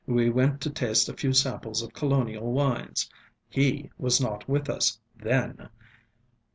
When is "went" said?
0.31-0.61